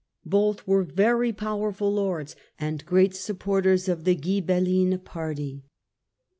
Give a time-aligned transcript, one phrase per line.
[0.25, 5.61] Both were very powerful lords and great supporters of the Ghibelline party.